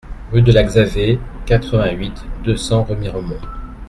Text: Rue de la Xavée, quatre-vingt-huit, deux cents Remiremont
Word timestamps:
Rue 0.31 0.41
de 0.41 0.51
la 0.51 0.63
Xavée, 0.67 1.19
quatre-vingt-huit, 1.45 2.25
deux 2.43 2.57
cents 2.57 2.81
Remiremont 2.85 3.37